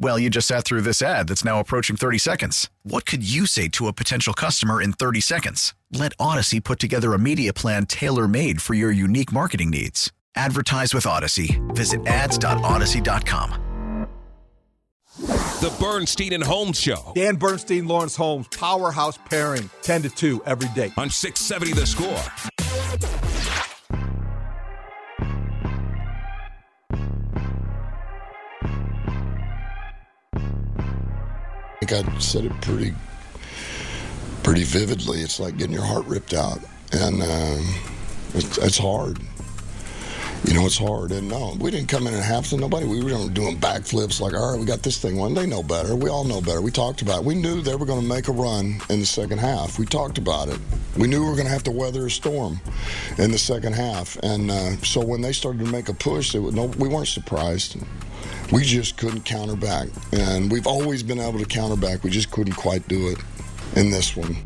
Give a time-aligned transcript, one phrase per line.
[0.00, 2.70] Well, you just sat through this ad that's now approaching 30 seconds.
[2.84, 5.74] What could you say to a potential customer in 30 seconds?
[5.92, 10.12] Let Audacy put together a media plan tailor made for your unique marketing needs.
[10.36, 11.58] Advertise with Audacy.
[11.74, 13.64] Visit ads.audacy.com.
[15.16, 17.12] The Bernstein and Holmes Show.
[17.16, 20.92] Dan Bernstein, Laurence Holmes, powerhouse pairing, 10 to 2 every day.
[20.96, 22.57] On 670 The Score.
[31.88, 32.94] Think I said it pretty,
[34.42, 35.20] pretty vividly.
[35.20, 36.60] It's like getting your heart ripped out,
[36.92, 37.74] and um,
[38.34, 39.18] it's, it's hard.
[40.44, 41.12] You know, it's hard.
[41.12, 42.60] And no, we didn't come in at halftime.
[42.60, 42.86] Nobody.
[42.86, 45.34] We were doing backflips like, all right, we got this thing won.
[45.34, 45.96] They know better.
[45.96, 46.60] We all know better.
[46.60, 47.24] We talked about it.
[47.24, 49.78] We knew they were going to make a run in the second half.
[49.78, 50.58] We talked about it.
[50.96, 52.60] We knew we were going to have to weather a storm
[53.18, 54.16] in the second half.
[54.22, 57.76] And uh, so when they started to make a push, no, we weren't surprised.
[58.50, 59.88] We just couldn't counter back.
[60.12, 62.04] And we've always been able to counter back.
[62.04, 63.18] We just couldn't quite do it
[63.76, 64.36] in this one.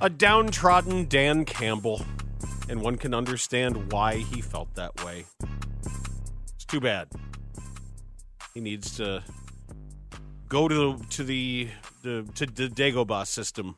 [0.00, 2.04] A downtrodden Dan Campbell,
[2.68, 5.26] and one can understand why he felt that way.
[6.54, 7.08] It's too bad.
[8.54, 9.22] He needs to
[10.48, 11.68] go to the to the
[12.02, 13.76] the to the Dagobah system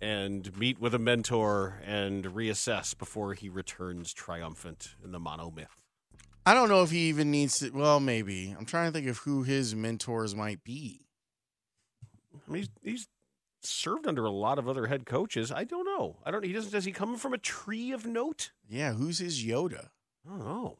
[0.00, 5.80] and meet with a mentor and reassess before he returns triumphant in the mono myth.
[6.46, 7.70] I don't know if he even needs to.
[7.70, 8.54] Well, maybe.
[8.56, 11.06] I'm trying to think of who his mentors might be.
[12.34, 13.08] I mean, he's, he's
[13.66, 15.52] served under a lot of other head coaches.
[15.52, 16.16] I don't know.
[16.24, 16.44] I don't.
[16.44, 16.72] He doesn't.
[16.72, 18.50] Does he come from a tree of note?
[18.68, 19.88] Yeah, who's his Yoda?
[20.26, 20.78] I don't know.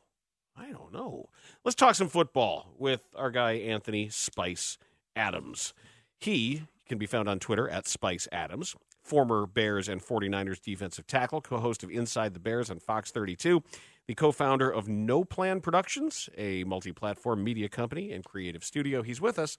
[0.56, 1.28] I don't know.
[1.65, 4.78] Let's talk some football with our guy Anthony Spice
[5.17, 5.75] Adams.
[6.19, 8.77] He can be found on Twitter at Spice Adams.
[9.03, 13.62] Former Bears and 49ers defensive tackle, co host of Inside the Bears on Fox 32,
[14.06, 19.03] the co founder of No Plan Productions, a multi platform media company and creative studio.
[19.03, 19.59] He's with us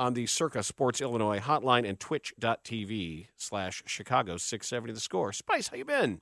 [0.00, 5.32] on the Circa Sports Illinois hotline and twitch.tv slash Chicago 670 the score.
[5.32, 6.20] Spice, how you been?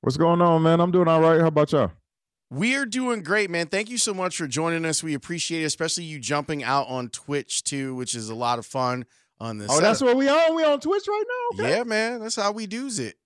[0.00, 0.80] What's going on, man?
[0.80, 1.40] I'm doing all right.
[1.40, 1.92] How about y'all?
[2.50, 3.68] We're doing great, man.
[3.68, 5.02] Thank you so much for joining us.
[5.02, 8.66] We appreciate it, especially you jumping out on Twitch too, which is a lot of
[8.66, 9.06] fun
[9.40, 9.70] on this.
[9.70, 10.54] Oh, that's what we on.
[10.54, 11.64] We on Twitch right now.
[11.64, 11.76] Okay.
[11.76, 12.20] Yeah, man.
[12.20, 13.16] That's how we do's it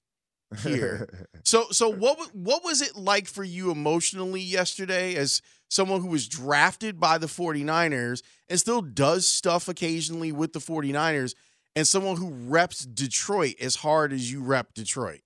[0.62, 1.28] here.
[1.44, 6.28] so, so what what was it like for you emotionally yesterday as someone who was
[6.28, 11.34] drafted by the 49ers and still does stuff occasionally with the 49ers
[11.76, 15.20] and someone who reps Detroit as hard as you rep Detroit?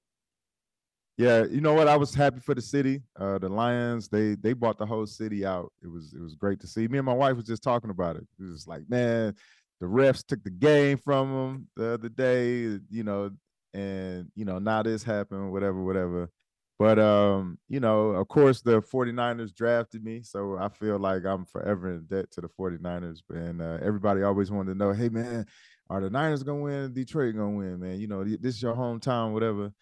[1.19, 1.89] Yeah, you know what?
[1.89, 3.03] I was happy for the city.
[3.19, 5.73] Uh, the Lions, they they bought the whole city out.
[5.83, 6.89] It was it was great to see.
[6.89, 8.27] Me and my wife was just talking about it.
[8.41, 9.35] It was like, man,
[9.81, 13.31] the refs took the game from them the other day, you know,
[13.75, 16.31] and you know, now this happened, whatever, whatever.
[16.79, 21.45] But um, you know, of course the 49ers drafted me, so I feel like I'm
[21.45, 23.21] forever in debt to the 49ers.
[23.31, 25.47] And uh, everybody always wanted to know, hey man,
[25.89, 26.93] are the Niners gonna win?
[26.93, 28.01] Detroit gonna win, man?
[28.01, 29.73] You know, this is your hometown, whatever.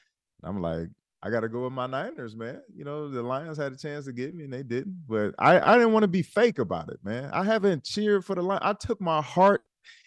[0.43, 0.89] I'm like,
[1.23, 2.63] I got to go with my Niners, man.
[2.75, 5.61] You know, the Lions had a chance to get me and they didn't, but I,
[5.61, 7.31] I didn't want to be fake about it, man.
[7.33, 8.63] I haven't cheered for the Lions.
[8.65, 9.63] I took my heart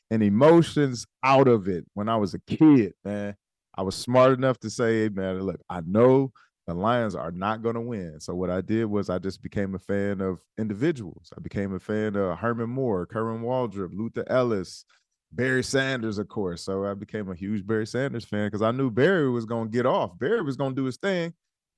[0.10, 3.36] and emotions out of it when I was a kid, man.
[3.76, 6.32] I was smart enough to say, man, look, I know
[6.68, 8.20] the Lions are not going to win.
[8.20, 11.30] So what I did was I just became a fan of individuals.
[11.36, 14.86] I became a fan of Herman Moore, Kerwin Waldroup, Luther Ellis,
[15.32, 16.64] Barry Sanders, of course.
[16.64, 19.76] So I became a huge Barry Sanders fan because I knew Barry was going to
[19.76, 20.18] get off.
[20.18, 21.34] Barry was going to do his thing,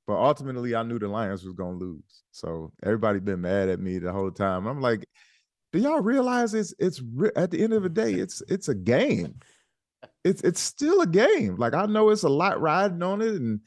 [0.06, 2.24] but ultimately I knew the Lions was going to lose.
[2.32, 4.68] So everybody been mad at me the whole time.
[4.68, 5.08] I'm like,
[5.72, 7.02] do y'all realize it's it's
[7.36, 9.40] at the end of the day it's it's a game.
[10.24, 11.56] It's it's still a game.
[11.58, 13.60] Like I know it's a lot riding on it, and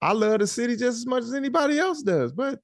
[0.00, 2.32] I love the city just as much as anybody else does.
[2.32, 2.60] But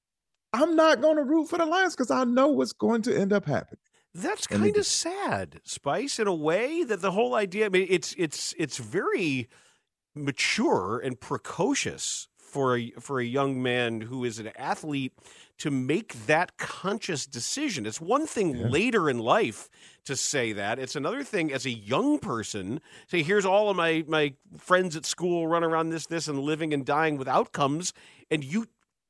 [0.53, 3.33] I'm not going to root for the Lions because I know what's going to end
[3.33, 3.79] up happening.
[4.15, 7.67] That's kind of sad, Spice, in a way that the whole idea.
[7.67, 9.49] I mean, it's it's it's very
[10.15, 15.13] mature and precocious for a for a young man who is an athlete
[15.57, 17.87] to make that conscious decision.
[17.87, 18.67] It's one thing yeah.
[18.67, 19.71] later in life
[20.05, 20.79] to say that.
[20.79, 25.07] It's another thing as a young person say, "Here's all of my my friends at
[25.07, 27.95] school run around this this and living and dying with outcomes,"
[28.31, 28.67] and you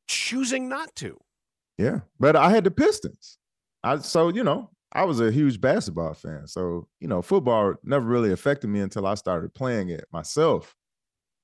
[0.07, 1.19] choosing not to.
[1.79, 3.39] Yeah, but I had the Pistons.
[3.83, 6.47] I so you know I was a huge basketball fan.
[6.47, 10.77] So, you know, football never really affected me until I started playing it myself.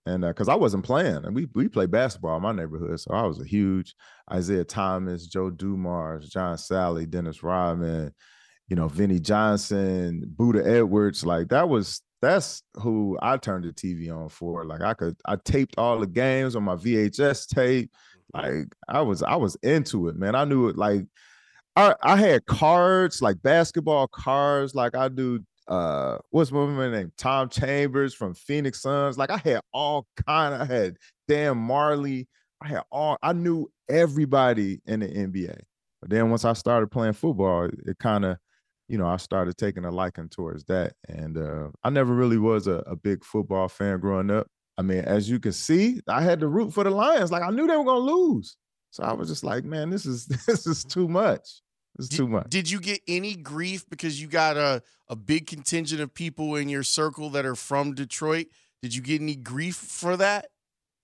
[0.09, 3.13] And because uh, I wasn't playing, and we we played basketball in my neighborhood, so
[3.13, 3.95] I was a huge
[4.35, 8.15] Isiah Thomas, Joe Dumars, John Salley, Dennis Rodman,
[8.69, 11.25] you know, Vinnie Johnson, Buddha Edwards.
[11.25, 14.65] Like that was that's who I turned the TV on for.
[14.65, 17.91] Like I could I taped all the games on my VHS tape.
[18.33, 20.35] Like I was I was into it, man.
[20.35, 21.07] I knew it like
[21.77, 25.41] I, I had cards like basketball cards, like I do.
[25.69, 27.13] Uh, what's my name?
[27.19, 29.19] Tom Chambers from Phoenix Suns.
[29.19, 30.55] Like I had all kind.
[30.55, 30.97] Of I had
[31.29, 32.27] Dan Majerle.
[32.63, 33.19] I had all.
[33.23, 35.61] I knew everybody in the NBA.
[36.01, 38.39] But then once I started playing football, it, it kind of,
[38.89, 40.95] you know, I started taking a liking towards that.
[41.09, 44.47] And uh, I never really was a, a big football fan growing up.
[44.79, 47.33] I mean, as you can see, I had to root for the Lions.
[47.33, 48.57] Like I knew they were gonna lose.
[48.91, 51.61] So I was just like, man, this is this is too much.
[51.99, 52.49] It's did, too much.
[52.49, 56.69] Did you get any grief because you got a, a big contingent of people in
[56.69, 58.47] your circle that are from Detroit?
[58.83, 60.47] Did you get any grief for that?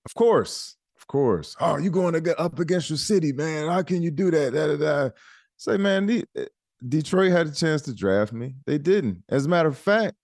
[0.06, 0.76] Of course.
[0.96, 1.56] Of course.
[1.60, 3.68] Oh, you going to get up against your city, man.
[3.68, 4.52] How can you do that?
[4.52, 5.10] Da, da, da.
[5.56, 6.46] Say, man, the, eh,
[6.88, 8.54] Detroit had a chance to draft me.
[8.66, 9.22] They didn't.
[9.28, 10.14] As a matter of fact,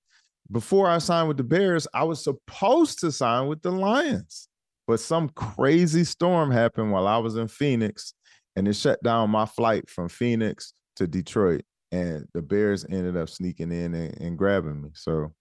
[0.51, 4.49] before I signed with the Bears, I was supposed to sign with the Lions.
[4.87, 8.15] But some crazy storm happened while I was in Phoenix
[8.57, 11.63] and it shut down my flight from Phoenix to Detroit.
[11.93, 14.91] And the Bears ended up sneaking in and, and grabbing me.
[14.95, 15.33] So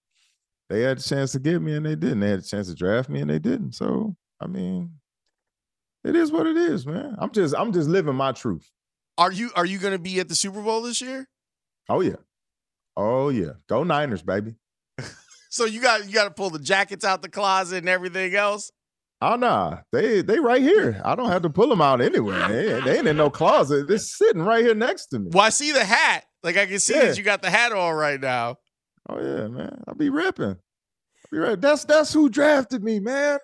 [0.69, 2.21] they had a chance to get me and they didn't.
[2.21, 3.73] They had a chance to draft me and they didn't.
[3.73, 4.91] So I mean,
[6.03, 7.15] it is what it is, man.
[7.19, 8.69] I'm just I'm just living my truth.
[9.17, 11.27] Are you are you going to be at the Super Bowl this year?
[11.89, 12.15] Oh yeah,
[12.95, 13.51] oh yeah.
[13.67, 14.56] Go Niners, baby.
[15.50, 18.71] so you got you got to pull the jackets out the closet and everything else.
[19.21, 21.01] Oh nah, they they right here.
[21.04, 22.48] I don't have to pull them out anywhere.
[22.48, 23.88] They, they ain't in no closet.
[23.88, 25.30] They're sitting right here next to me.
[25.33, 26.24] Well, I see the hat.
[26.42, 27.06] Like I can see yeah.
[27.06, 28.56] that you got the hat on right now.
[29.10, 29.83] Oh yeah, man.
[29.88, 30.45] I'll be ripping.
[30.45, 31.60] I'll be right.
[31.60, 33.39] That's that's who drafted me, man.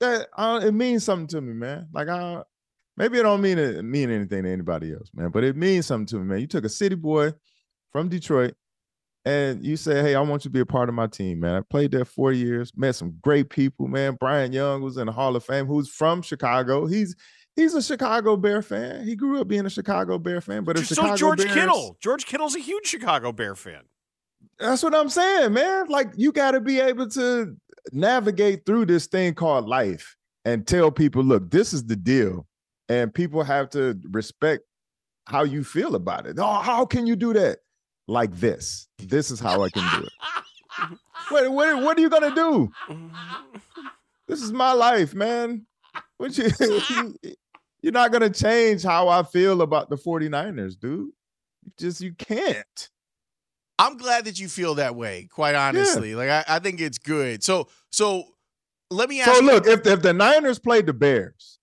[0.00, 1.88] That uh, it means something to me, man.
[1.94, 2.42] Like I
[2.98, 5.30] maybe it don't mean it mean anything to anybody else, man.
[5.30, 6.40] But it means something to me, man.
[6.40, 7.32] You took a city boy
[7.92, 8.54] from Detroit
[9.24, 11.54] and you say, Hey, I want you to be a part of my team, man.
[11.54, 14.14] I played there four years, met some great people, man.
[14.14, 16.86] Bryant Young was in the Hall of Fame, who's from Chicago.
[16.86, 17.14] He's
[17.56, 19.04] he's a Chicago Bear fan.
[19.04, 21.96] He grew up being a Chicago Bear fan, but so Chicago George Bears, Kittle.
[22.00, 23.82] George Kittle's a huge Chicago Bear fan.
[24.58, 25.86] That's what I'm saying, man.
[25.88, 27.56] Like you got to be able to
[27.92, 32.46] navigate through this thing called life and tell people, look, this is the deal.
[32.88, 34.64] And people have to respect
[35.26, 36.36] how you feel about it.
[36.38, 37.58] Oh, how can you do that?
[38.08, 38.88] Like this.
[38.98, 40.12] This is how I can do it.
[41.28, 42.72] what, what, what are you gonna do?
[44.28, 45.66] This is my life, man.
[46.16, 46.48] What you,
[47.82, 51.10] you're not gonna change how I feel about the 49ers, dude.
[51.62, 52.90] You just you can't.
[53.78, 56.10] I'm glad that you feel that way, quite honestly.
[56.10, 56.16] Yeah.
[56.16, 57.42] Like I, I think it's good.
[57.42, 58.24] So so
[58.90, 61.58] let me ask So look, if if the Niners played the Bears,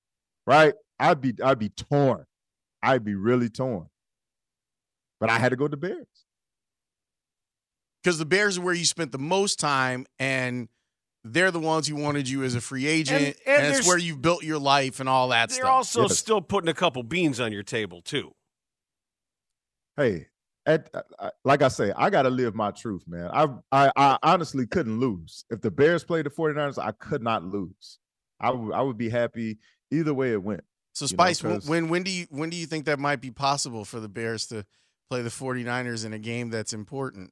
[0.46, 0.74] right?
[1.00, 2.26] I'd be I'd be torn.
[2.84, 3.88] I'd be really torn.
[5.20, 6.26] But I had to go to Bears
[8.04, 10.70] because the Bears are where you spent the most time, and
[11.24, 13.98] they're the ones who wanted you as a free agent, and, and, and it's where
[13.98, 15.64] you built your life and all that they're stuff.
[15.64, 16.18] They're also yes.
[16.18, 18.32] still putting a couple beans on your table too.
[19.98, 20.28] Hey,
[20.66, 23.30] at, uh, like I say, I got to live my truth, man.
[23.34, 25.44] I, I, I honestly couldn't lose.
[25.50, 28.00] If the Bears played the 49ers, I could not lose.
[28.40, 29.58] I, w- I would be happy
[29.92, 30.64] either way it went.
[30.94, 33.86] So Spice, know, when when do you when do you think that might be possible
[33.86, 34.66] for the Bears to
[35.10, 37.32] play the 49ers in a game that's important?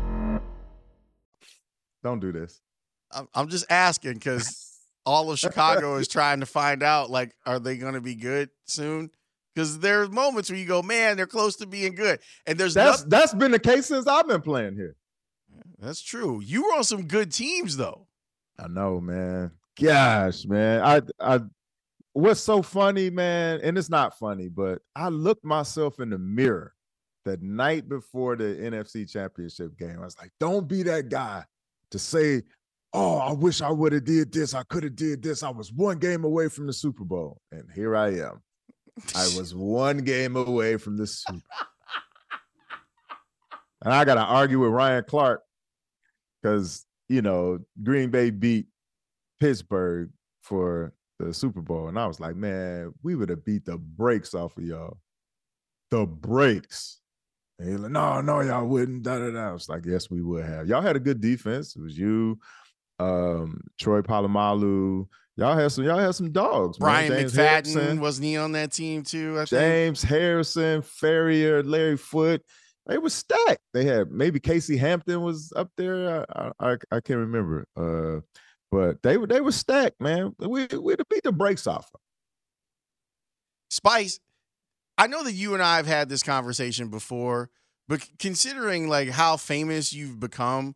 [2.03, 2.61] Don't do this.
[3.33, 7.77] I'm, just asking because all of Chicago is trying to find out like, are they
[7.77, 9.11] going to be good soon?
[9.53, 13.01] Because there's moments where you go, man, they're close to being good, and there's That's
[13.01, 14.95] noth- that's been the case since I've been playing here.
[15.77, 16.41] that's true.
[16.41, 18.07] You were on some good teams though.
[18.57, 19.51] I know, man.
[19.81, 20.81] Gosh, man.
[20.81, 21.41] I I
[22.13, 26.73] what's so funny, man, and it's not funny, but I looked myself in the mirror
[27.25, 29.97] the night before the NFC championship game.
[29.99, 31.43] I was like, don't be that guy
[31.91, 32.43] to say,
[32.93, 34.53] Oh, I wish I would have did this.
[34.53, 35.43] I could have did this.
[35.43, 37.39] I was one game away from the Super Bowl.
[37.51, 38.41] And here I am.
[39.15, 41.67] I was one game away from the Super Bowl.
[43.83, 45.41] And I gotta argue with Ryan Clark
[46.41, 48.67] because you know Green Bay beat
[49.39, 53.77] Pittsburgh for the Super Bowl, and I was like, man, we would have beat the
[53.77, 54.97] brakes off of y'all,
[55.89, 57.00] the brakes.
[57.61, 59.03] And he's like, no, no, y'all wouldn't.
[59.03, 59.49] Da, da, da.
[59.49, 60.67] I was like, yes, we would have.
[60.67, 61.75] Y'all had a good defense.
[61.75, 62.39] It was you,
[62.97, 65.05] um, Troy Polamalu.
[65.37, 65.83] Y'all had some.
[65.83, 66.79] Y'all had some dogs.
[66.79, 66.87] man.
[66.87, 68.01] Brian James McFadden Harrison.
[68.01, 69.35] wasn't he on that team too?
[69.35, 69.49] I think.
[69.49, 72.41] James Harrison, Farrior, Larry Foote.
[72.87, 73.61] They were stacked.
[73.73, 76.25] They had maybe Casey Hampton was up there.
[76.35, 77.67] I I, I can't remember.
[77.77, 78.21] Uh,
[78.71, 80.33] but they were they were stacked, man.
[80.39, 81.87] We we'd beat the brakes off.
[83.69, 84.19] Spice,
[84.97, 87.49] I know that you and I have had this conversation before,
[87.87, 90.75] but considering like how famous you've become,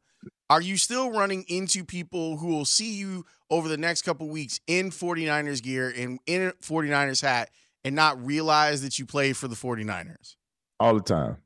[0.49, 4.59] are you still running into people who will see you over the next couple weeks
[4.67, 7.49] in 49ers gear and in a 49ers hat
[7.83, 10.35] and not realize that you play for the 49ers?
[10.79, 11.37] all the time,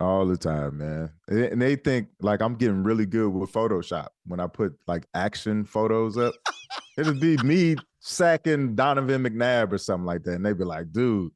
[0.00, 1.10] all the time, man.
[1.28, 5.64] And they think like I'm getting really good with Photoshop when I put like action
[5.64, 6.34] photos up.
[6.98, 11.32] It'll be me sacking Donovan McNabb or something like that, and they'd be like, "Dude,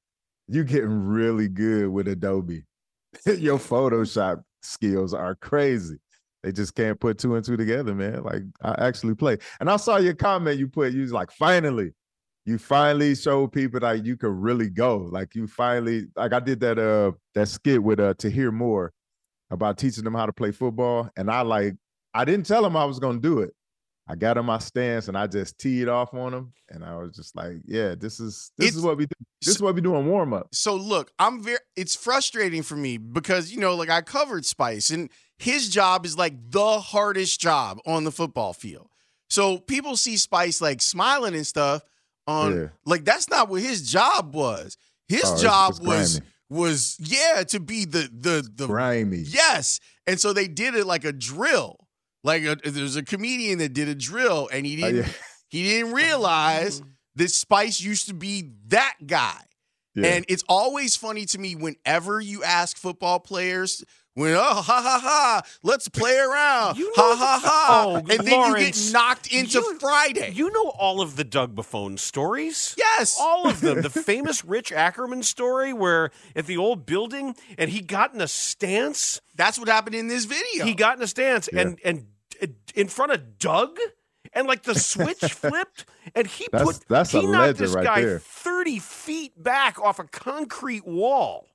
[0.49, 2.65] you getting really good with Adobe.
[3.27, 5.99] Your Photoshop skills are crazy."
[6.47, 8.23] They just can't put two and two together, man.
[8.23, 9.39] Like I actually play.
[9.59, 11.91] And I saw your comment you put, you was like, finally,
[12.45, 14.99] you finally showed people that you could really go.
[14.99, 18.93] Like you finally, like I did that uh that skit with uh to hear more
[19.51, 21.11] about teaching them how to play football.
[21.17, 21.75] And I like,
[22.15, 23.51] I didn't tell them I was gonna do it.
[24.09, 27.17] I got on my stance and I just teed off on him, And I was
[27.17, 29.15] just like, yeah, this is this It's- is what we do.
[29.43, 30.49] This is what we do on warm up.
[30.53, 34.91] So look, I'm very it's frustrating for me because you know, like I covered Spice
[34.91, 38.89] and his job is like the hardest job on the football field.
[39.29, 41.83] So people see Spice like smiling and stuff
[42.29, 42.67] on Yeah.
[42.85, 44.77] like that's not what his job was.
[45.09, 49.19] His Oh, job it's was was yeah, to be the the the Grimy.
[49.27, 49.81] Yes.
[50.07, 51.86] And so they did it like a drill.
[52.25, 55.13] Like uh, a, there's a comedian that did a drill and he Oh, didn't yeah.
[55.49, 56.83] he didn't realize
[57.17, 59.41] that Spice used to be that guy.
[59.95, 60.07] Yeah.
[60.09, 63.83] And it's always funny to me whenever you ask football players
[64.17, 67.97] when oh ha ha ha let's play around You ha know ha the- ha Oh,
[67.97, 70.33] and then Lawrence, you get knocked into you- Friday.
[70.33, 72.75] You know all of the Doug Buffone stories?
[72.79, 73.17] Yes.
[73.21, 73.83] All of them.
[73.83, 78.29] the famous Rich Ackerman story where at the old building and he got in a
[78.29, 79.21] stance.
[79.37, 80.65] That's what happened in this video.
[80.65, 82.07] He got in a stance and and
[82.43, 83.79] uh, in front of Doug
[84.33, 87.85] and like the switch flipped and he That's- put that's a he knocked this right
[87.85, 88.19] guy there.
[88.19, 91.47] 30 feet back off a concrete wall.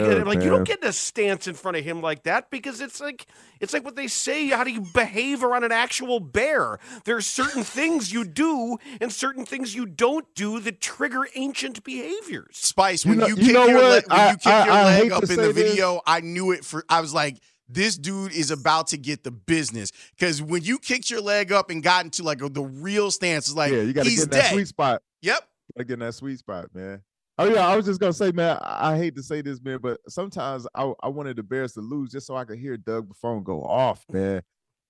[0.00, 2.50] Because Yeah, like you don't get in a stance in front of him like that
[2.50, 3.26] because it's like
[3.60, 7.20] it's like what they say how do you behave around an actual bear there are
[7.20, 13.04] certain things you do and certain things you don't do that trigger ancient behaviors Spice,
[13.04, 13.90] You when know- you, you kick know your what?
[13.90, 15.54] leg, when I- you kick I- your I leg hate up in the say this.
[15.54, 16.84] video, I knew it for.
[16.88, 17.38] I was like,
[17.68, 21.70] this dude is about to get the business because when you kicked your leg up
[21.70, 24.30] and got into like a, the real stance, it's like yeah, you gotta get in
[24.30, 24.52] that dead.
[24.52, 25.02] sweet spot.
[25.22, 25.40] Yep.
[25.76, 27.02] Gotta get in that sweet spot, man.
[27.38, 28.58] Oh yeah, I was just gonna say, man.
[28.62, 32.10] I, hate to say this, man, but sometimes I, I wanted the Bears to lose
[32.10, 34.42] just so I could hear Doug Buffone go off, man.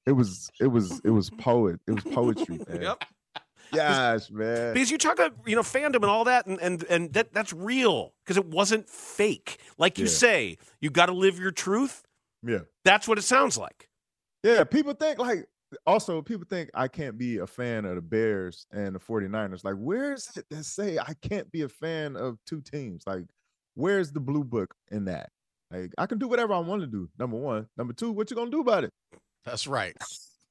[0.06, 1.80] It was it was it was poet.
[1.88, 2.82] It was poetry, man.
[2.82, 3.04] Yep.
[3.74, 4.74] Gosh, man.
[4.74, 7.52] because you talk about you know fandom and all that and and, and that that's
[7.52, 10.10] real because it wasn't fake like you Yeah.
[10.10, 12.04] say you got to live your truth
[12.44, 12.60] Yeah.
[12.84, 13.88] that's what it sounds like
[14.44, 15.46] Yeah, people think like
[15.86, 19.64] also people think I can't be a fan of the Bears and the 49ers.
[19.64, 23.04] Like, where is it that say I can't be a fan of two teams?
[23.06, 23.24] Like,
[23.74, 25.30] where's the blue book in that?
[25.70, 27.08] Like, I can do whatever I want to do.
[27.18, 27.66] Number one.
[27.76, 28.92] Number two, what you gonna do about it?
[29.44, 29.96] That's right.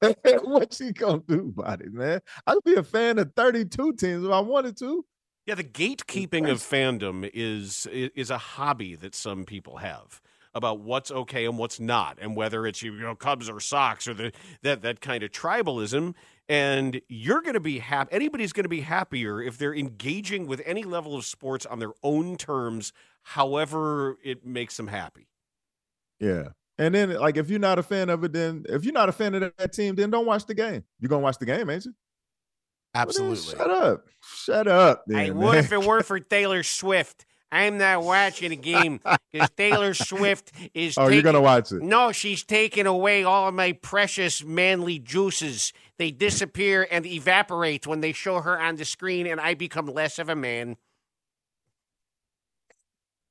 [0.42, 2.20] what you gonna do about it, man?
[2.46, 5.04] I could be a fan of 32 teams if I wanted to.
[5.46, 10.20] Yeah, the gatekeeping of fandom is is a hobby that some people have
[10.56, 14.14] about what's okay and what's not, and whether it's you know Cubs or Sox or
[14.14, 14.32] the
[14.62, 16.14] that that kind of tribalism.
[16.48, 18.12] And you're going to be happy.
[18.12, 21.90] Anybody's going to be happier if they're engaging with any level of sports on their
[22.04, 25.26] own terms, however it makes them happy.
[26.20, 26.50] Yeah.
[26.78, 29.12] And then, like, if you're not a fan of it, then if you're not a
[29.12, 30.84] fan of that team, then don't watch the game.
[31.00, 31.94] You're gonna watch the game, ain't you?
[32.94, 33.58] Absolutely.
[33.58, 34.04] Well, shut up.
[34.22, 35.04] Shut up.
[35.06, 35.64] Then, hey, what man.
[35.64, 37.26] if it weren't for Taylor Swift?
[37.52, 39.00] I'm not watching the game
[39.32, 40.98] because Taylor Swift is.
[40.98, 41.82] Oh, you're gonna watch it.
[41.82, 45.72] No, she's taking away all of my precious manly juices.
[45.98, 50.18] They disappear and evaporate when they show her on the screen, and I become less
[50.18, 50.76] of a man.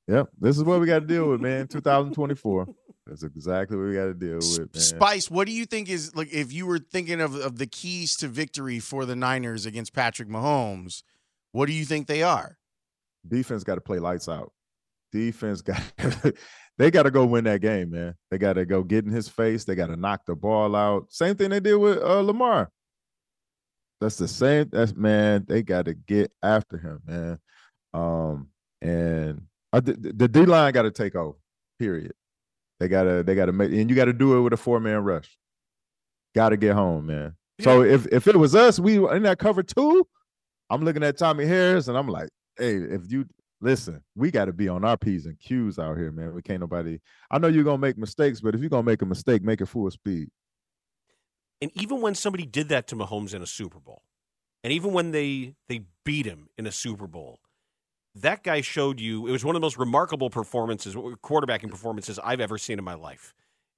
[0.08, 0.30] Yep.
[0.40, 1.68] This is what we got to deal with, man.
[1.68, 2.68] 2024.
[3.08, 4.70] That's exactly what we got to deal with, man.
[4.74, 8.16] Spice, what do you think is like if you were thinking of, of the keys
[8.18, 11.04] to victory for the Niners against Patrick Mahomes,
[11.52, 12.58] what do you think they are?
[13.28, 14.52] Defense got to play lights out.
[15.12, 15.82] Defense got
[16.78, 18.16] they got to go win that game, man.
[18.30, 19.64] They got to go get in his face.
[19.64, 21.12] They got to knock the ball out.
[21.12, 22.70] Same thing they did with uh, Lamar.
[24.02, 24.70] That's the same.
[24.72, 25.46] That's man.
[25.48, 27.40] They got to get after him, man.
[27.94, 28.50] Um,
[28.82, 29.42] and
[29.72, 31.38] uh, the, the D line got to take over.
[31.80, 32.14] Period.
[32.80, 35.04] They gotta they gotta make and you got to do it with a four man
[35.04, 35.38] rush.
[36.34, 37.36] Got to get home, man.
[37.62, 40.06] So if if it was us, we in that cover two.
[40.70, 43.26] I'm looking at Tommie Harris and I'm like, hey, if you
[43.62, 46.34] listen, we got to be on our p's and q's out here, man.
[46.34, 47.00] We can't nobody.
[47.32, 49.68] I know you're gonna make mistakes, but if you're gonna make a mistake, make it
[49.68, 50.30] full speed.
[51.62, 54.04] And even when somebody did that to Mahomes in a Super Bowl,
[54.64, 57.40] and even when they they beat him in a Super Bowl,
[58.16, 62.40] that guy showed you it was one of the most remarkable performances, quarterbacking performances I've
[62.40, 63.34] ever seen in my life.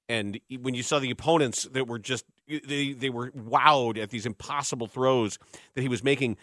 [0.08, 4.24] And when you saw the opponents that were just they they were wowed at these
[4.24, 5.38] impossible throws
[5.74, 6.38] that he was making,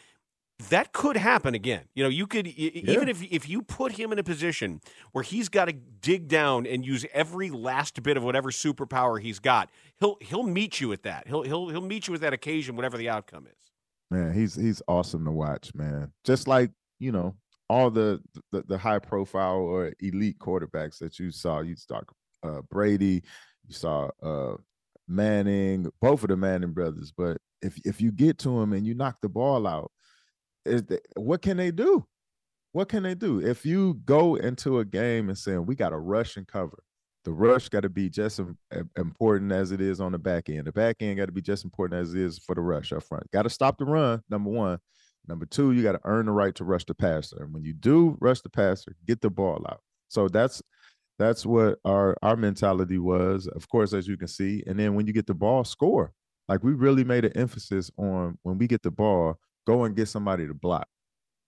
[0.70, 1.84] that could happen again.
[1.94, 5.24] You know, you could e- even if if you put him in a position where
[5.24, 9.70] he's got to dig down and use every last bit of whatever superpower he's got,
[10.00, 11.28] he'll he'll meet you at that.
[11.28, 13.72] He'll he'll he'll meet you at that occasion, whatever the outcome is.
[14.10, 16.12] Man, he's he's awesome to watch, man.
[16.24, 17.36] Just like you know
[17.70, 21.60] all the the, the high profile or elite quarterbacks that you saw.
[21.60, 22.02] You saw
[22.44, 23.24] uh, Brady,
[23.68, 24.56] you saw uh,
[25.08, 27.12] Manning, both of the Manning brothers.
[27.12, 29.92] But if if you get to him and you knock the ball out,
[30.66, 30.84] is
[31.16, 32.06] what can they do?
[32.72, 33.40] What can they do?
[33.40, 36.84] If you go into a game and saying we got to rush and cover,
[37.24, 40.68] the rush got to be just as important as it is on the back end.
[40.68, 43.04] The back end got to be just important as it is for the rush up
[43.04, 43.30] front.
[43.32, 44.22] Got to stop the run.
[44.30, 44.80] Number one.
[45.28, 47.42] Number two, you got to earn the right to rush the passer.
[47.42, 49.82] And when you do rush the passer, get the ball out.
[50.08, 50.62] So that's
[51.18, 53.48] that's what our our mentality was.
[53.48, 54.64] Of course, as you can see.
[54.68, 56.12] And then when you get the ball, score.
[56.48, 60.08] Like we really made an emphasis on when we get the ball, go and get
[60.08, 60.88] somebody to block.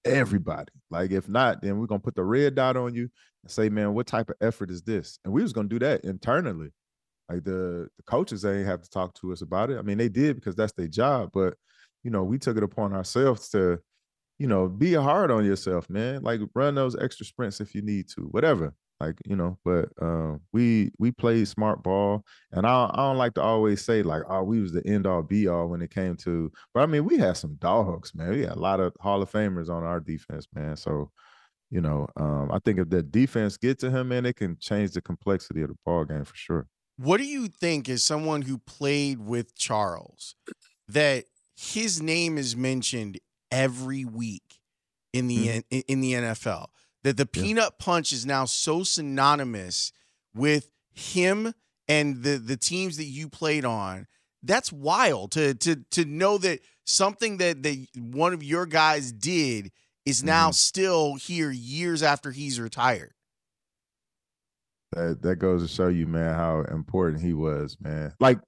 [0.05, 0.71] Everybody.
[0.89, 3.09] Like if not, then we're gonna put the red dot on you
[3.43, 5.19] and say, man, what type of effort is this?
[5.25, 6.69] And we was gonna do that internally.
[7.29, 9.77] Like the the coaches they ain't have to talk to us about it.
[9.77, 11.55] I mean, they did because that's their job, but
[12.03, 13.79] you know, we took it upon ourselves to,
[14.39, 16.23] you know, be hard on yourself, man.
[16.23, 18.73] Like run those extra sprints if you need to, whatever.
[18.99, 22.23] Like, you know, but um, we we played smart ball.
[22.51, 25.21] And I, I don't like to always say like, oh, we was the end all
[25.21, 28.31] be all when it came to, but I mean, we had some dogs, man.
[28.31, 30.75] We had a lot of Hall of Famers on our defense, man.
[30.77, 31.11] So,
[31.69, 34.91] you know, um, I think if the defense get to him, man, it can change
[34.91, 36.67] the complexity of the ball game for sure.
[36.97, 40.35] What do you think as someone who played with Charles
[40.87, 43.19] that his name is mentioned
[43.51, 44.59] every week
[45.13, 45.79] in the Mm-hmm.
[45.87, 46.67] in the NFL.
[47.07, 49.93] That the peanut punch is now so synonymous
[50.35, 51.53] with him
[51.87, 54.07] and the the teams that you played on.
[54.43, 59.71] That's wild to to to know that something that that one of your guys did
[60.05, 60.53] is now Mm-hmm.
[60.53, 63.13] still here years after he's retired.
[64.91, 68.11] That that goes to show you, man, how important he was, man.
[68.19, 68.39] Like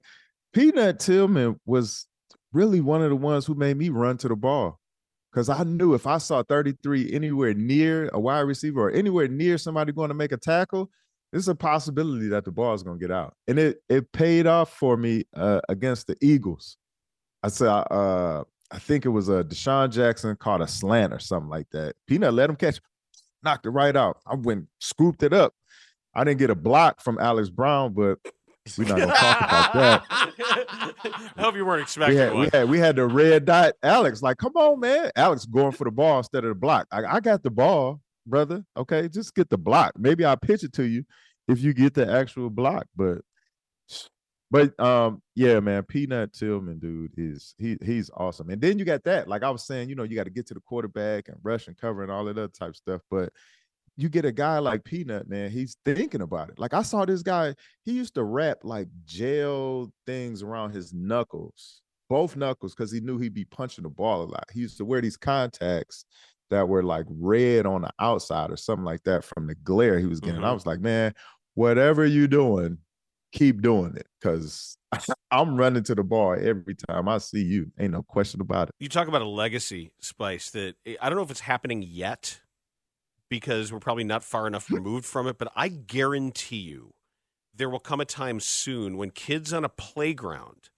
[0.52, 2.06] Peanut Tillman was
[2.52, 4.79] really one of the ones who made me run to the ball.
[5.32, 9.58] Cause I knew if I saw 33 anywhere near a wide receiver or anywhere near
[9.58, 10.90] somebody going to make a tackle,
[11.30, 13.34] there's a possibility that the ball is going to get out.
[13.46, 16.76] And it it paid off for me uh, against the Eagles.
[17.42, 21.18] I said, uh, I think it was a uh, DeSean Jackson caught a slant or
[21.18, 21.94] something like that.
[22.06, 22.80] Peanut let him catch,
[23.42, 24.18] knocked it right out.
[24.26, 25.54] I went scooped it up.
[26.14, 28.18] I didn't get a block from Alex Brown, but
[28.78, 30.02] We're not gonna talk about that.
[31.36, 32.40] I hope you weren't expecting We had, one.
[32.42, 33.74] we had we had the red dot.
[33.82, 35.10] Alex, like, come on, man.
[35.16, 36.86] Alex going for the ball instead of the block.
[36.92, 38.64] I, I got the ball, brother.
[38.76, 39.92] Okay, just get the block.
[39.98, 41.04] Maybe I'll pitch it to you
[41.48, 42.86] if you get the actual block.
[42.94, 43.22] But
[44.50, 48.50] but um, yeah, man, Peanut Tillman, dude, is he he's awesome.
[48.50, 50.46] And then you got that, like I was saying, you know, you got to get
[50.48, 53.00] to the quarterback and rush and cover and all that other type stuff.
[53.10, 53.32] But
[54.00, 56.58] you get a guy like Peanut, man, he's thinking about it.
[56.58, 61.82] Like I saw this guy, he used to wrap like gel things around his knuckles,
[62.08, 64.44] both knuckles, because he knew he'd be punching the ball a lot.
[64.52, 66.04] He used to wear these contacts
[66.48, 70.06] that were like red on the outside or something like that from the glare he
[70.06, 70.40] was getting.
[70.40, 70.54] I mm-hmm.
[70.54, 71.14] was like, man,
[71.54, 72.78] whatever you're doing,
[73.32, 74.06] keep doing it.
[74.22, 74.78] Cause
[75.30, 77.70] I'm running to the ball every time I see you.
[77.78, 78.74] Ain't no question about it.
[78.80, 82.40] You talk about a legacy, Spice, that eh, I don't know if it's happening yet
[83.30, 86.92] because we're probably not far enough removed from it, but I guarantee you
[87.54, 90.68] there will come a time soon when kids on a playground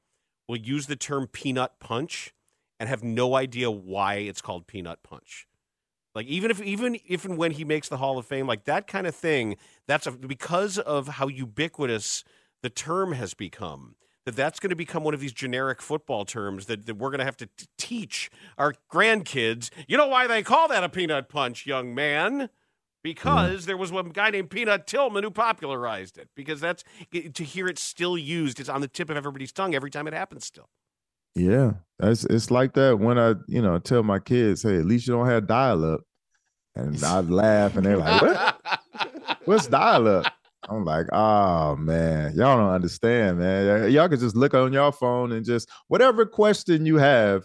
[0.46, 2.32] will use the term peanut punch
[2.78, 5.46] and have no idea why it's called peanut punch.
[6.14, 8.86] Like even if even if and when he makes the Hall of Fame, like that
[8.86, 12.22] kind of thing, that's a, because of how ubiquitous
[12.62, 13.96] the term has become.
[14.24, 17.18] That that's going to become one of these generic football terms that, that we're going
[17.18, 19.70] to have to t- teach our grandkids.
[19.88, 22.32] You know why they call that a peanut punch, young man?
[22.32, 22.46] Mm-hmm.
[23.02, 26.28] Because there was one guy named Peanut Tillman who popularized it.
[26.36, 29.90] Because that's to hear it still used, it's on the tip of everybody's tongue every
[29.90, 30.46] time it happens.
[30.46, 30.68] Still,
[31.34, 35.08] Yeah, it's it's like that when I, you know, tell my kids, hey, at least
[35.08, 36.02] you don't have dial up.
[36.74, 38.60] And I laugh and they're like, What?
[39.46, 40.32] What's dial up?
[40.68, 43.90] I'm like, oh man, y'all don't understand, man.
[43.90, 47.44] Y'all can just look on your phone and just whatever question you have,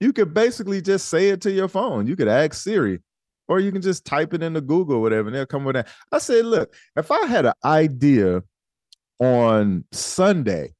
[0.00, 2.06] you could basically just say it to your phone.
[2.06, 3.00] You could ask Siri,
[3.46, 5.88] or you can just type it into Google, whatever, and they'll come with that.
[6.12, 8.42] I said, look, if I had an idea
[9.20, 10.74] on Sunday,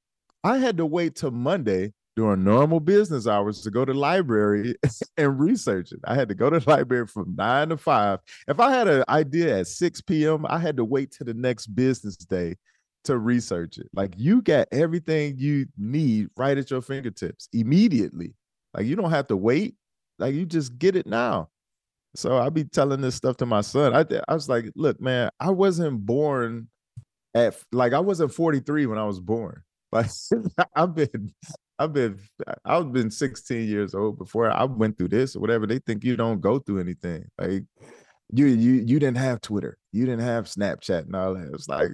[0.45, 4.75] I had to wait till Monday during normal business hours to go to library
[5.17, 6.01] and research it.
[6.03, 8.19] I had to go to the library from nine to five.
[8.49, 11.69] If I had an idea at 6 p.m., I had to wait till the next
[11.69, 12.57] business day
[13.05, 13.89] to research it.
[13.95, 18.35] Like you got everything you need right at your fingertips immediately.
[18.75, 19.77] Like you don't have to wait.
[20.19, 21.51] Like you just get it now.
[22.17, 23.95] So I be telling this stuff to my son.
[23.95, 26.67] I I was like, look, man, I wasn't born
[27.33, 29.63] at like I wasn't 43 when I was born.
[29.91, 30.11] Like
[30.77, 31.33] I've been
[31.79, 32.19] I've been
[32.65, 35.67] I've been 16 years old before I went through this or whatever.
[35.67, 37.25] They think you don't go through anything.
[37.39, 37.65] Like
[38.33, 41.51] you you you didn't have Twitter, you didn't have Snapchat and all that.
[41.55, 41.91] It's like,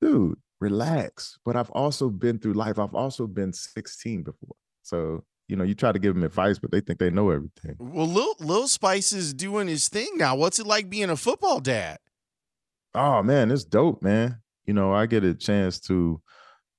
[0.00, 1.38] dude, relax.
[1.44, 2.78] But I've also been through life.
[2.78, 4.56] I've also been 16 before.
[4.82, 7.74] So you know, you try to give them advice, but they think they know everything.
[7.80, 10.36] Well, Lil, Lil Spice is doing his thing now.
[10.36, 11.98] What's it like being a football dad?
[12.94, 14.40] Oh man, it's dope, man.
[14.64, 16.20] You know, I get a chance to,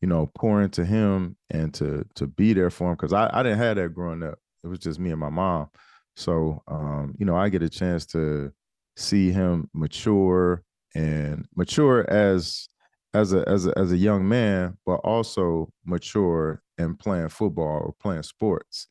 [0.01, 3.43] you know, pour into him and to to be there for him because I, I
[3.43, 4.39] didn't have that growing up.
[4.63, 5.69] It was just me and my mom.
[6.15, 8.51] So um, you know, I get a chance to
[8.97, 10.63] see him mature
[10.95, 12.67] and mature as
[13.13, 17.95] as a as a as a young man, but also mature and playing football or
[17.99, 18.87] playing sports.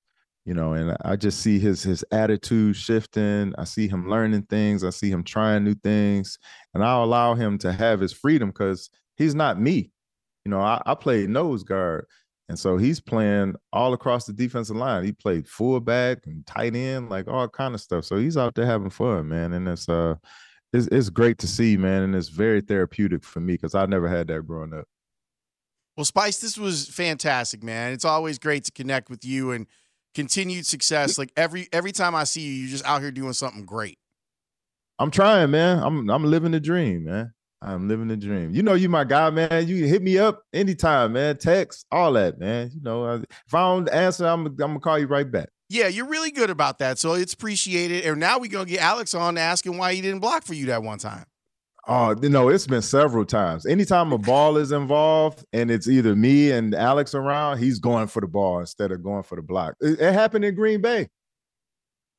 [0.46, 3.52] You know, and I just see his his attitude shifting.
[3.58, 4.84] I see him learning things.
[4.84, 6.38] I see him trying new things,
[6.72, 9.90] and I'll allow him to have his freedom because he's not me.
[10.44, 12.06] You know, I, I played nose guard,
[12.48, 15.04] and so he's playing all across the defensive line.
[15.04, 18.04] He played fullback and tight end, like all kind of stuff.
[18.04, 20.16] So he's out there having fun, man, and it's uh,
[20.72, 24.08] it's, it's great to see, man, and it's very therapeutic for me because I never
[24.08, 24.86] had that growing up.
[25.96, 27.92] Well, Spice, this was fantastic, man.
[27.92, 29.66] It's always great to connect with you and
[30.14, 31.18] continued success.
[31.18, 33.98] Like every every time I see you, you're just out here doing something great.
[34.98, 35.82] I'm trying, man.
[35.82, 37.32] I'm I'm living the dream, man.
[37.62, 38.54] I'm living the dream.
[38.54, 39.68] You know, you my guy, man.
[39.68, 41.36] You hit me up anytime, man.
[41.36, 42.70] Text, all that, man.
[42.72, 45.50] You know, if I don't answer, I'm I'm gonna call you right back.
[45.68, 48.04] Yeah, you're really good about that, so it's appreciated.
[48.04, 50.82] And now we're gonna get Alex on asking why he didn't block for you that
[50.82, 51.24] one time.
[51.86, 53.66] Oh, you know, it's been several times.
[53.66, 58.20] Anytime a ball is involved and it's either me and Alex around, he's going for
[58.20, 59.74] the ball instead of going for the block.
[59.80, 61.08] It, it happened in Green Bay.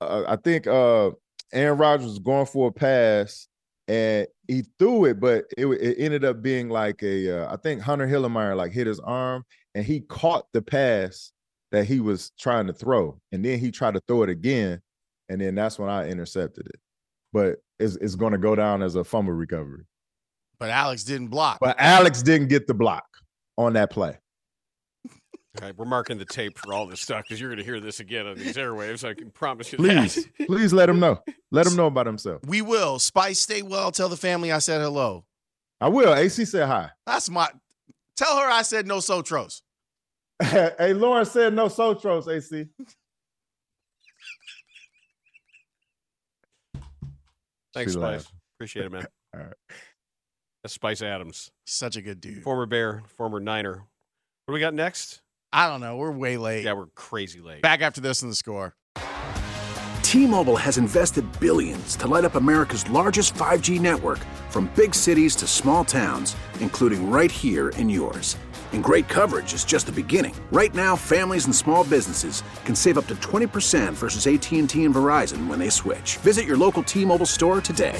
[0.02, 1.12] Uh, I think uh,
[1.54, 3.48] Aaron Rodgers was going for a pass
[3.88, 7.44] and he threw it, but it, it ended up being like a.
[7.44, 9.44] Uh, I think Hunter Hillenmeyer like hit his arm
[9.76, 11.32] and he caught the pass
[11.72, 14.82] that he was trying to throw, and then he tried to throw it again,
[15.30, 16.80] and then that's when I intercepted it.
[17.34, 19.86] But it's, it's going to go down as a fumble recovery.
[20.60, 21.60] But Alex didn't block.
[21.62, 23.06] But Alex didn't get the block
[23.58, 24.18] on that play.
[25.60, 27.82] All right, we're marking the tape for all this stuff because you're going to hear
[27.82, 29.08] this again on these airwaves.
[29.08, 30.48] I can promise you Please, that.
[30.48, 31.20] please let him know.
[31.52, 32.42] Let him know about himself.
[32.46, 33.00] We will.
[33.00, 33.92] Spice, stay well.
[33.92, 35.26] Tell the family I said hello.
[35.82, 36.14] I will.
[36.16, 36.92] AC said hi.
[37.06, 37.50] That's my
[38.16, 39.62] Tell her I said no Sotros.
[40.42, 42.68] hey, Lauren said no Sotros, AC.
[47.74, 48.02] Thanks, She Spice.
[48.02, 48.32] laughed.
[48.58, 49.06] Appreciate it, man.
[49.36, 49.54] All right.
[50.64, 52.44] That's Spice Adams, Such a good dude.
[52.44, 53.74] former Bear, former Niner.
[54.46, 55.22] What do we got next?
[55.54, 55.98] I don't know.
[55.98, 56.64] We're way late.
[56.64, 57.62] Yeah, we're crazy late.
[57.62, 58.74] Back after this in the score.
[60.02, 65.48] T-Mobile has invested billions to light up America's largest 5G network from big cities to
[65.48, 68.38] small towns, including right here in yours.
[68.74, 70.36] And great coverage is just the beginning.
[70.52, 75.48] Right now, families and small businesses can save up to 20% versus AT&T and Verizon
[75.48, 76.18] when they switch.
[76.18, 78.00] Visit your local T-Mobile store today.